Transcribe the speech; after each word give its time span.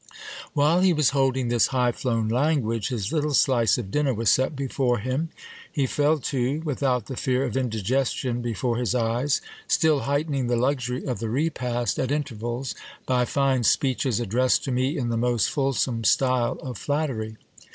While 0.53 0.79
he 0.81 0.93
was 0.93 1.11
holding 1.11 1.49
this 1.49 1.67
high 1.67 1.91
flown 1.91 2.27
language, 2.27 2.87
his 2.87 3.13
little 3.13 3.35
slice 3.35 3.77
of 3.77 3.91
dinner 3.91 4.15
was 4.15 4.31
set 4.31 4.55
before 4.55 4.97
him. 4.97 5.29
He 5.71 5.85
fell 5.85 6.17
to 6.17 6.59
without 6.61 7.05
the 7.05 7.15
fear 7.15 7.43
of 7.45 7.55
indigestion 7.55 8.41
before 8.41 8.77
his 8.77 8.95
eyes, 8.95 9.41
still 9.67 9.99
heightening 9.99 10.47
the 10.47 10.55
luxury 10.55 11.05
of 11.05 11.19
the 11.19 11.29
repast 11.29 11.99
at 11.99 12.11
intervals, 12.11 12.73
by 13.05 13.25
fine 13.25 13.61
speeches 13.61 14.19
addressed 14.19 14.63
to 14.63 14.71
me 14.71 14.97
in 14.97 15.09
the 15.09 15.17
most 15.17 15.51
fulsome 15.51 16.03
style 16.03 16.53
of 16.63 16.79
flattery. 16.79 17.37